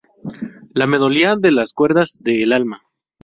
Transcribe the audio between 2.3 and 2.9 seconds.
el alma.